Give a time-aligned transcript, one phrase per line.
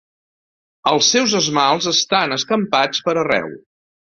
[0.91, 3.53] Els seus esmalts estan escampats per arreu.